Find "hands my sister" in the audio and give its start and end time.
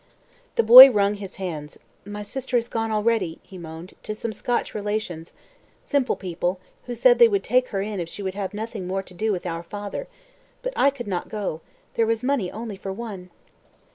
1.35-2.57